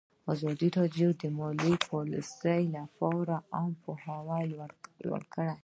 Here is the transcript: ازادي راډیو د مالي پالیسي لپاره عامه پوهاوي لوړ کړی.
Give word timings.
ازادي 0.33 0.69
راډیو 0.77 1.09
د 1.21 1.23
مالي 1.37 1.73
پالیسي 1.89 2.59
لپاره 2.75 3.35
عامه 3.55 3.79
پوهاوي 3.83 4.41
لوړ 5.03 5.21
کړی. 5.33 5.51